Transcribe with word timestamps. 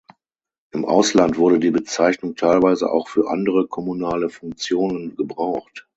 Im 0.71 0.83
Ausland 0.83 1.37
wurde 1.37 1.59
die 1.59 1.69
Bezeichnung 1.69 2.35
teilweise 2.35 2.91
auch 2.91 3.07
für 3.07 3.29
andere 3.29 3.67
kommunale 3.67 4.31
Funktionen 4.31 5.15
gebraucht. 5.15 5.87